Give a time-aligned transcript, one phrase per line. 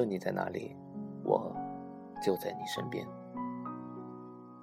[0.00, 0.74] 无论你在哪里，
[1.24, 1.54] 我
[2.22, 3.06] 就在你身边。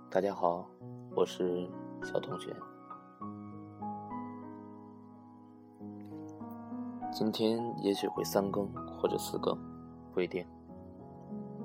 [0.10, 0.68] 大家好，
[1.16, 1.70] 我是
[2.02, 2.56] 小同学。
[7.12, 8.68] 今天也许会三更
[9.00, 9.56] 或者四更，
[10.12, 10.44] 不一定。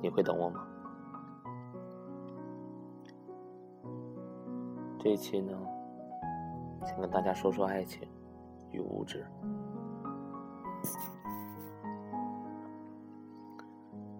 [0.02, 0.66] 你会等我吗？
[4.98, 5.58] 这一期呢，
[6.84, 8.06] 想跟大家说说爱情
[8.70, 9.26] 与物质。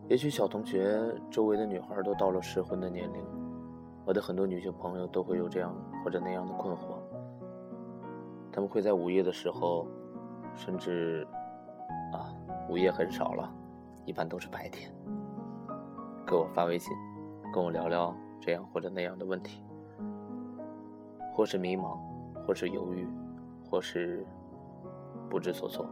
[0.09, 3.25] 也许小同学周围的女孩都到了适婚的年龄，
[4.05, 6.99] 我的很多女性朋友都会有这样或者那样的困惑。
[8.53, 9.87] 他们会在午夜的时候，
[10.55, 11.27] 甚至
[12.13, 12.35] 啊，
[12.69, 13.51] 午夜很少了，
[14.05, 14.93] 一般都是白天，
[16.27, 16.93] 给我发微信，
[17.55, 19.65] 跟我聊聊这样或者那样的问题，
[21.33, 21.97] 或是迷茫，
[22.47, 23.09] 或是犹豫，
[23.71, 24.27] 或是
[25.31, 25.87] 不知所措，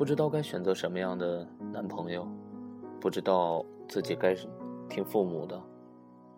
[0.00, 2.26] 不知道该选择什么样的男朋友。
[3.02, 4.34] 不知道自己该
[4.88, 5.60] 听父母的，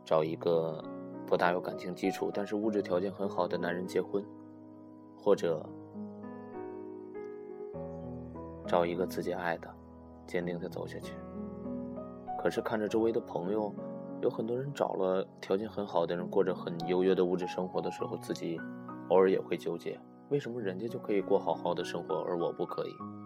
[0.04, 0.82] 找一个
[1.28, 4.24] 不大有感情基础，但是物质条件很好的男人结婚，
[5.16, 5.64] 或者
[8.66, 9.72] 找一个自己爱的，
[10.26, 11.14] 坚定的走下去。
[12.42, 13.72] 可是看着周围的朋友，
[14.22, 18.60] 有很多人找了条件很好的人，过着很优越的物质生活的时候，自己
[19.10, 23.21] 偶尔也会纠结：为什么人家就可以过好好的生活，而我不可以？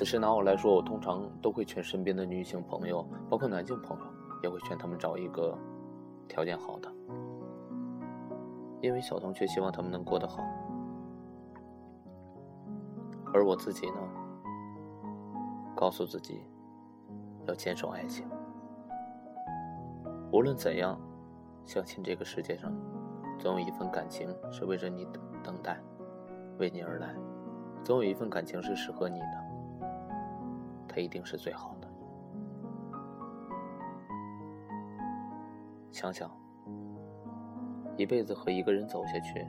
[0.00, 4.04] 此时拿我来说，我通常都会劝身边的女性朋友，包括男性朋友，
[4.42, 5.54] 也会劝他们找一个
[6.26, 6.90] 条件好的，
[8.80, 10.42] 因为小同学希望他们能过得好。
[13.34, 13.96] 而我自己呢，
[15.76, 16.40] 告诉自己
[17.46, 18.26] 要坚守爱情，
[20.32, 20.98] 无论怎样，
[21.66, 22.72] 相信这个世界上
[23.38, 25.78] 总有一份感情是为着你等等待，
[26.58, 27.14] 为你而来，
[27.84, 29.49] 总有一份感情是适合你的。
[30.92, 31.88] 他一定是最好的。
[35.92, 36.28] 想想，
[37.96, 39.46] 一辈子和一个人走下去，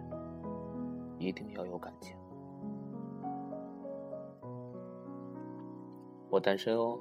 [1.17, 2.15] 一定要有感情。
[6.29, 6.99] 我单身哦。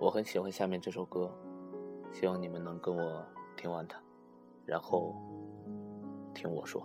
[0.00, 1.30] 我很喜欢下面这首歌，
[2.10, 3.24] 希望你们能跟我
[3.56, 3.96] 听完它，
[4.66, 5.14] 然后
[6.34, 6.84] 听我说。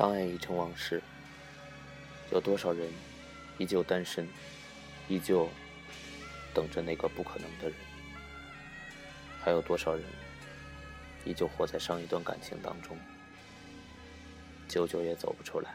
[0.00, 1.02] 当爱已成往事，
[2.32, 2.88] 有多少人
[3.58, 4.26] 依旧单身，
[5.10, 5.46] 依旧
[6.54, 7.74] 等着那个不可能的人？
[9.42, 10.02] 还有多少人
[11.26, 12.96] 依旧活在上一段感情当中，
[14.66, 15.74] 久久也走不出来？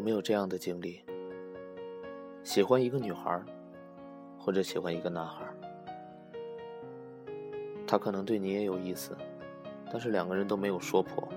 [0.00, 1.04] 有没有这样的经历？
[2.42, 3.38] 喜欢一个女孩，
[4.38, 5.44] 或者喜欢一个男孩，
[7.86, 9.14] 他可能对你也有意思，
[9.92, 11.28] 但是两个人都没有说破。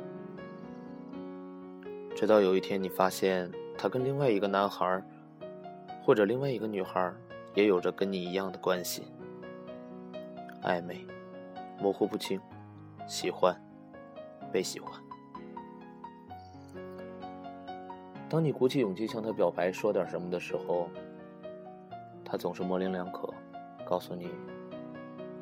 [2.15, 5.03] 直到有一天，你发现他跟另外一个男孩，
[6.01, 7.13] 或者另外一个女孩，
[7.55, 9.03] 也有着跟你一样的关系，
[10.61, 11.05] 暧昧，
[11.81, 12.39] 模糊不清，
[13.09, 13.53] 喜欢，
[14.53, 14.89] 被喜欢。
[18.33, 20.89] 当你鼓起勇气向他表白，说点什么的时候，
[22.25, 23.31] 他总是模棱两可，
[23.85, 24.27] 告诉你：“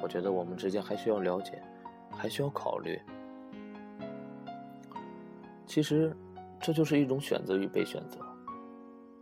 [0.03, 1.63] 我觉得我们之间还需要了解，
[2.11, 2.99] 还需要考虑。”
[5.65, 6.13] 其实，
[6.59, 8.19] 这就是一种选择与被选择，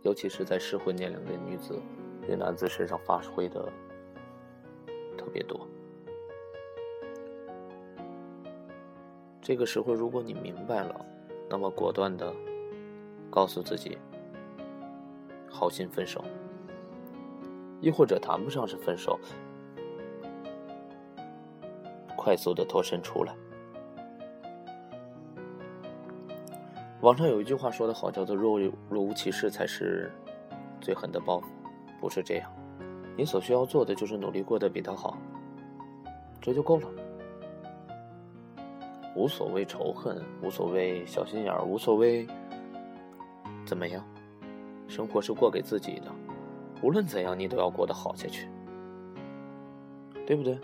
[0.02, 1.80] 尤其是在适婚年龄的女子
[2.28, 3.72] 与男子身上发挥的
[5.16, 5.64] 特别多。
[9.40, 11.06] 这个时候，如果你明白了，
[11.48, 12.34] 那么果断的。
[13.30, 13.96] 告诉自己，
[15.48, 16.24] 好心分手，
[17.80, 19.18] 亦或者谈不上是分手，
[22.16, 23.32] 快速的脱身出来。
[27.02, 30.10] 网上有一句话说的好，叫做“若若无其事才是
[30.80, 31.46] 最狠的报复”，
[32.00, 32.52] 不是这样，
[33.16, 35.16] 你所需要做的就是努力过得比他好，
[36.40, 36.88] 这就够了。
[39.14, 42.26] 无所谓仇恨，无所谓小心眼儿，无所谓。
[43.70, 44.04] 怎么样？
[44.88, 46.10] 生活是过给自己的，
[46.82, 48.48] 无论怎样，你都要过得好下去，
[50.26, 50.58] 对不对？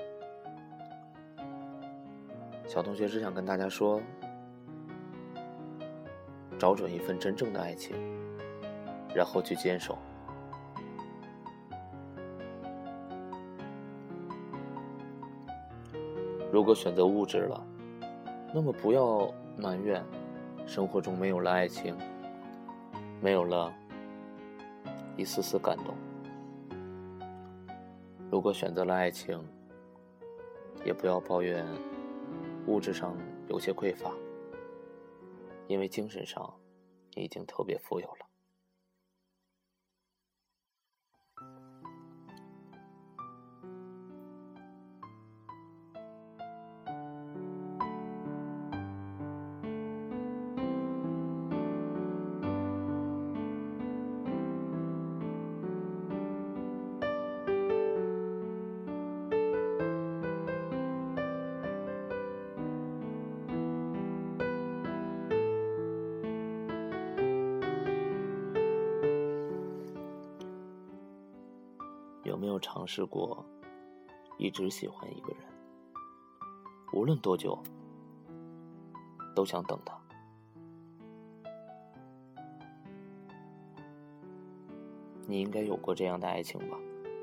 [2.66, 4.02] 小同学只想跟大家说：
[6.58, 7.94] 找准一份真正的爱情，
[9.14, 9.96] 然后去坚守。
[16.50, 17.64] 如果选择物质了，
[18.52, 20.04] 那么不要埋怨
[20.66, 21.96] 生活中没有了爱情。
[23.20, 23.72] 没有了
[25.16, 25.94] 一丝丝感动。
[28.30, 29.42] 如果选择了爱情，
[30.84, 31.66] 也不要抱怨
[32.66, 33.16] 物质上
[33.48, 34.12] 有些匮乏，
[35.68, 36.52] 因为精神上
[37.14, 38.25] 已经特别富有了。
[72.56, 73.44] 有尝试过
[74.38, 75.44] 一直喜欢一个人，
[76.94, 77.62] 无论多久，
[79.34, 79.94] 都想等他？
[85.26, 86.78] 你应该有过这样的爱情吧？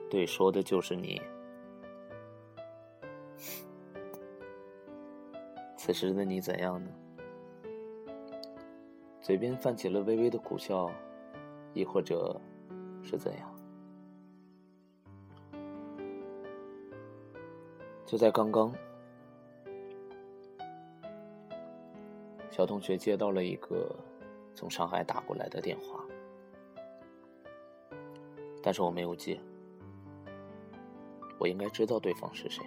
[0.08, 1.20] 对，说的就是你。
[5.75, 6.92] 此时的你怎样呢？
[9.20, 10.92] 嘴边泛起了微微的苦笑，
[11.74, 12.40] 亦或者
[13.02, 13.52] 是怎样？
[18.05, 18.72] 就在刚刚，
[22.51, 23.95] 小同学接到了一个
[24.53, 26.03] 从上海打过来的电话，
[28.62, 29.39] 但是我没有接。
[31.39, 32.63] 我应该知道对方是谁，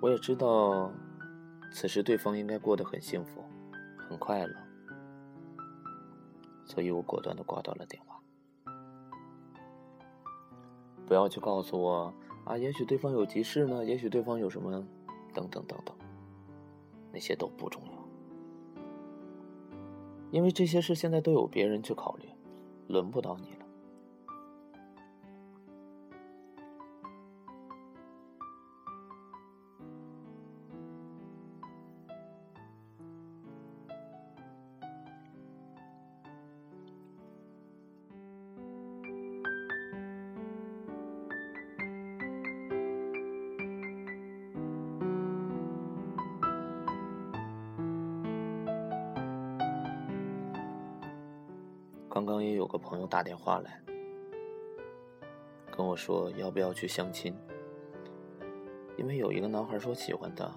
[0.00, 0.90] 我也知道，
[1.72, 3.44] 此时对方应该过得很幸福，
[4.08, 4.54] 很快乐，
[6.64, 8.13] 所以我果断的挂断了电话。
[11.06, 12.12] 不要去告诉我
[12.44, 14.70] 啊，也许对方有急事呢，也许对方有什么，
[15.32, 15.94] 等等等等，
[17.12, 17.92] 那些都不重要，
[20.30, 22.28] 因为这些事现在都有别人去考虑，
[22.88, 23.53] 轮不到你
[52.14, 53.82] 刚刚也有个朋友打电话来，
[55.76, 57.34] 跟我说要不要去相亲，
[58.96, 60.48] 因为有一个男孩说喜欢他，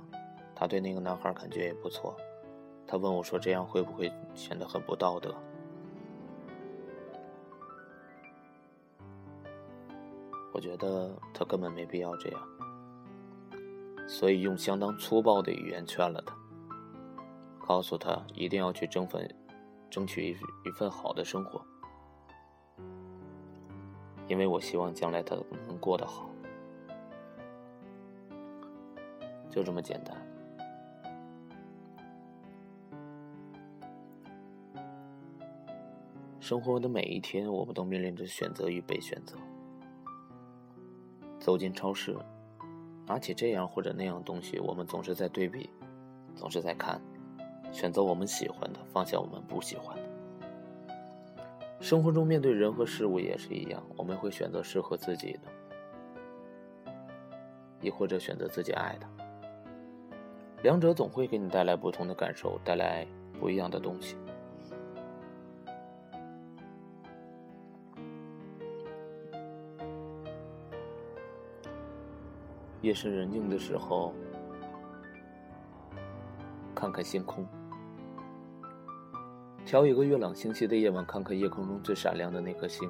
[0.54, 2.16] 他对那个男孩感觉也不错，
[2.86, 5.34] 他问我说这样会不会显得很不道德？
[10.54, 12.48] 我觉得他根本没必要这样，
[14.08, 16.36] 所以用相当粗暴的语言劝了他，
[17.66, 19.28] 告诉他一定要去争分。
[19.90, 20.32] 争取一
[20.68, 21.62] 一份好的生活，
[24.28, 25.36] 因为我希望将来他
[25.68, 26.30] 能过得好，
[29.50, 30.16] 就这么简单。
[36.40, 39.36] 生活的每一天，我们都面临着选择与被选择。
[41.40, 42.18] 走进超市，
[43.06, 45.70] 拿起这样或者那样东西，我们总是在对比，
[46.36, 47.02] 总是在看。
[47.78, 50.04] 选择我们喜欢的，放下我们不喜欢的。
[51.80, 56.92] 生活中面对人和事物也是一样，我们会选择适合自己的，
[57.80, 59.08] 亦或者选择自己爱的。
[60.64, 63.06] 两者总会给你带来不同的感受，带来
[63.40, 64.18] 不一样的东西。
[72.82, 74.16] 夜深人静的时候。
[76.80, 77.44] 看看星空，
[79.68, 82.90] 挑一个月朗星稀的夜晚，看看夜空中最闪亮的那颗星。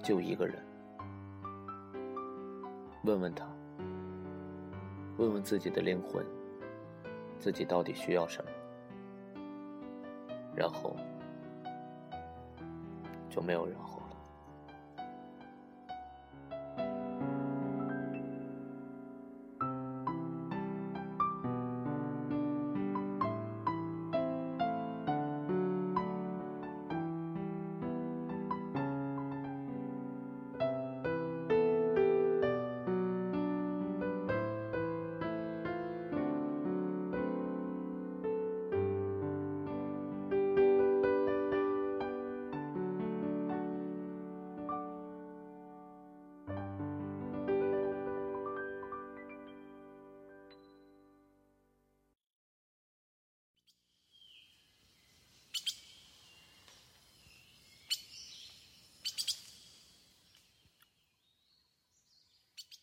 [0.00, 0.64] 就一个人，
[3.02, 3.44] 问问他，
[5.16, 6.24] 问问自己的灵魂，
[7.40, 8.50] 自己到底需要什么，
[10.54, 10.94] 然后
[13.28, 14.01] 就没有然后。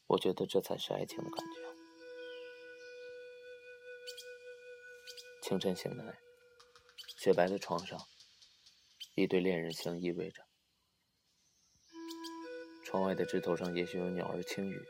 [0.09, 1.61] 我觉得这才是爱情的感觉。
[5.43, 6.19] 清晨醒来，
[7.15, 7.99] 雪白的床上，
[9.15, 10.43] 一对恋人相依偎着。
[12.83, 14.81] 窗外的枝头上，也许有鸟儿轻语。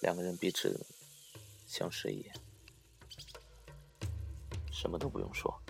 [0.00, 0.86] 两个人彼此
[1.66, 2.32] 相视一眼，
[4.72, 5.60] 什么都不用说。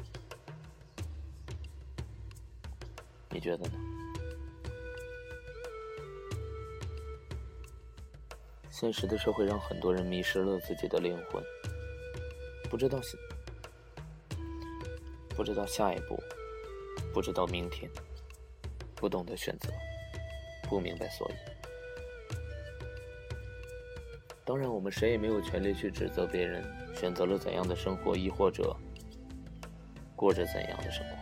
[3.30, 4.09] 你觉得呢？
[8.80, 11.44] 现实的社会让很多人迷失了自己的灵魂，
[12.70, 12.98] 不知道
[15.36, 16.18] 不知道下一步，
[17.12, 17.90] 不知道明天，
[18.94, 19.70] 不懂得选择，
[20.66, 21.34] 不明白所以。
[24.46, 28.74] 当然，我们谁也没有权利去指责别人选择了怎样的生活，亦或者
[30.16, 31.16] 过着怎样的生活。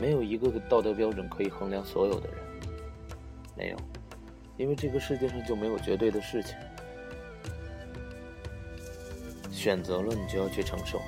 [0.00, 2.41] 没有一个道德标准可以衡量所有的人，
[3.56, 3.76] 没有，
[4.56, 6.56] 因为这个世界上就没有绝对的事情。
[9.50, 11.00] 选择了，你就要去承受。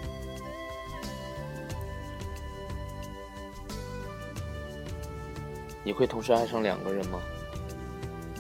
[5.83, 7.21] 你会同时爱上两个人吗？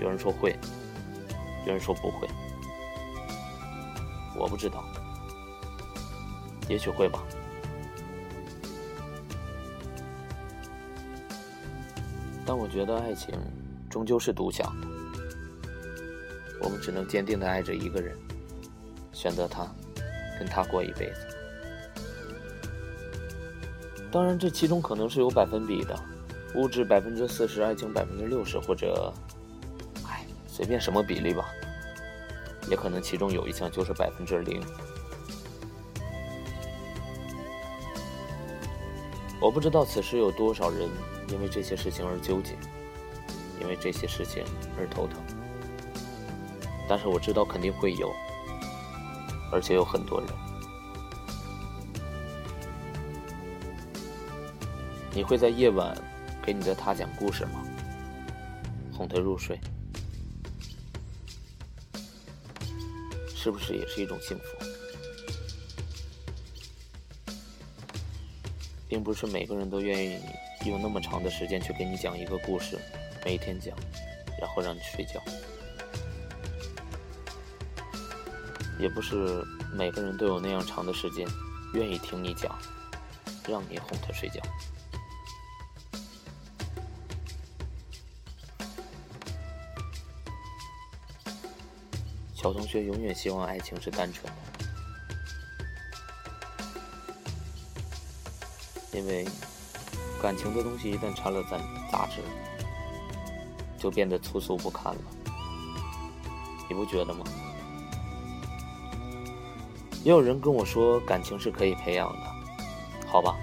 [0.00, 0.56] 有人说会，
[1.66, 2.28] 有人说不会，
[4.36, 4.84] 我不知道，
[6.68, 7.22] 也许会吧。
[12.46, 13.34] 但我觉得爱情
[13.94, 14.88] 终究是独享的，
[16.60, 18.12] 我们只能坚定的爱着一个人，
[19.12, 19.72] 选择他，
[20.36, 21.28] 跟他过一辈子。
[24.10, 25.96] 当然，这其中可能是有百分比的，
[26.56, 29.14] 物质百分之四十，爱情百分之六十，或者，
[30.08, 31.44] 唉，随便什么比例吧。
[32.68, 34.60] 也可能其中有一项就是百分之零。
[39.40, 40.90] 我不知道此时有多少人。
[41.28, 42.54] 因为这些事情而纠结，
[43.60, 44.44] 因为这些事情
[44.78, 45.18] 而头疼。
[46.88, 48.12] 但是我知道肯定会有，
[49.50, 50.28] 而且有很多人。
[55.12, 55.96] 你会在夜晚
[56.42, 57.64] 给你的他讲故事吗？
[58.92, 59.58] 哄他入睡，
[63.34, 64.44] 是不是也是一种幸福？
[68.88, 70.18] 并不是每个人都愿意。
[70.66, 72.78] 用那么长的时间去给你讲一个故事，
[73.24, 73.74] 每天讲，
[74.38, 75.18] 然后让你睡觉，
[78.78, 81.26] 也不是每个人都有那样长的时间
[81.72, 82.54] 愿意听你讲，
[83.48, 84.42] 让你哄他睡觉。
[92.34, 94.30] 小同学永远希望爱情是单纯
[98.92, 99.26] 的，因为。
[100.22, 101.58] 感情的东西一旦掺了杂
[101.92, 102.22] 杂质，
[103.84, 105.00] 就变得粗俗不堪了。
[106.70, 107.22] 你不觉得吗？
[110.02, 112.20] 也有人跟我说，感情是可以培养的，
[113.06, 113.36] 好吧？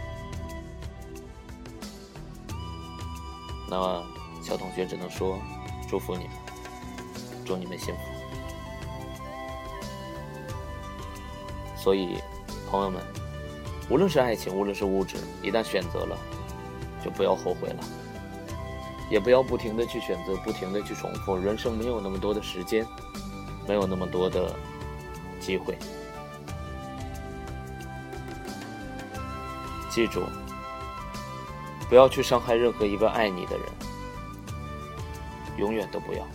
[3.69, 4.03] 那
[4.41, 5.37] 小同学只能说，
[5.87, 6.33] 祝福你们，
[7.45, 8.01] 祝你们幸福。
[11.77, 12.17] 所以，
[12.67, 12.99] 朋友们，
[13.91, 16.17] 无论是爱情，无论是物质，一旦选择了。
[17.05, 17.83] 就不要后悔了，
[19.11, 21.35] 也不要不停的去选择，不停的去重复。
[21.37, 22.87] 人生没有那么多的时间，
[23.67, 24.55] 没有那么多的
[25.37, 25.77] 机会。
[29.89, 30.23] 记住，
[31.89, 33.65] 不要去伤害任何一个爱你的人，
[35.57, 36.25] 永远都不要。